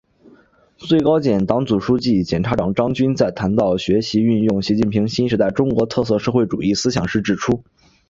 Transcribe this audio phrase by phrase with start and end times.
[0.77, 7.63] 最高检党组书记、检察长张军在谈到学习运用习近平新时代中国特色社会主义思想时指出